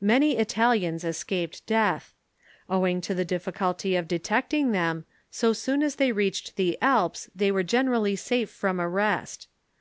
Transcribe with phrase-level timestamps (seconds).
[0.00, 2.16] Many Italians escaped death.
[2.68, 7.52] Owing to the difficulty of detecting them, so soon as they reached the Alps they
[7.52, 9.46] were fjenerally safe from arrest.